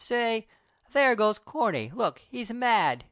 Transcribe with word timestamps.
Say 0.03 0.47
"there 0.93 1.15
goes 1.15 1.37
Corney, 1.37 1.91
look 1.93 2.23
he's 2.27 2.51
mad! 2.51 2.99